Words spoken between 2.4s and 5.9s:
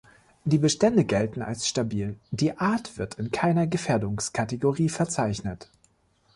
Art wird in keiner Gefährdungskategorie verzeichnet.